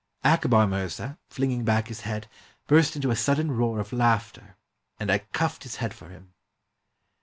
Akbar 0.23 0.65
Mirza, 0.65 1.19
flinging 1.29 1.63
back 1.63 1.87
his 1.87 2.01
head, 2.01 2.27
burst 2.65 2.95
into 2.95 3.11
a 3.11 3.15
sudden 3.15 3.51
roar 3.51 3.79
of 3.79 3.93
laughter, 3.93 4.55
and 4.99 5.11
I 5.11 5.19
cuffed 5.19 5.61
his 5.61 5.75
head 5.75 5.93
for 5.93 6.09
him. 6.09 6.33